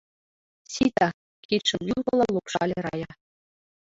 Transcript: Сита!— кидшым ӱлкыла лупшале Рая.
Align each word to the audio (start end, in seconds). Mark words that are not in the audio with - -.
Сита!— 0.73 1.07
кидшым 1.45 1.81
ӱлкыла 1.91 2.25
лупшале 2.33 2.77
Рая. 2.85 3.11